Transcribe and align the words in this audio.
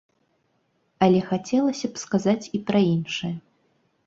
Але 1.07 1.19
хацелася 1.29 1.87
б 1.93 2.01
сказаць 2.05 2.49
і 2.61 2.63
пра 2.71 2.79
іншае. 2.95 3.33